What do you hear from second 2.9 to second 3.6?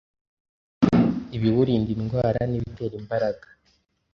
imbaraga.